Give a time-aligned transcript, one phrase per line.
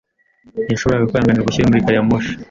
[0.63, 2.31] Ntiyashoboraga kwihanganira ubushyuhe muri gari ya moshi.